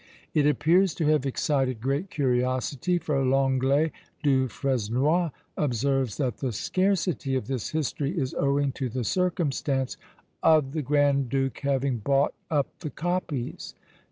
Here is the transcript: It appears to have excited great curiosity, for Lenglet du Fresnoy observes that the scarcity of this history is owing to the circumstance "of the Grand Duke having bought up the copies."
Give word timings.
It 0.33 0.47
appears 0.47 0.95
to 0.95 1.05
have 1.09 1.27
excited 1.27 1.79
great 1.79 2.09
curiosity, 2.09 2.97
for 2.97 3.23
Lenglet 3.23 3.91
du 4.23 4.47
Fresnoy 4.47 5.29
observes 5.55 6.17
that 6.17 6.37
the 6.37 6.51
scarcity 6.51 7.35
of 7.35 7.45
this 7.45 7.69
history 7.69 8.17
is 8.17 8.33
owing 8.33 8.71
to 8.71 8.89
the 8.89 9.03
circumstance 9.03 9.97
"of 10.41 10.71
the 10.71 10.81
Grand 10.81 11.29
Duke 11.29 11.59
having 11.59 11.97
bought 11.97 12.33
up 12.49 12.79
the 12.79 12.89
copies." 12.89 13.75